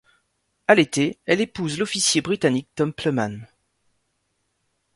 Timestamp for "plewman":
2.91-3.45